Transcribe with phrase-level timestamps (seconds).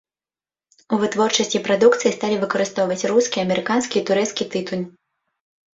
[0.95, 4.85] У вытворчасці прадукцыі сталі выкарыстоўваць рускі, амерыканскі і турэцкі тытунь.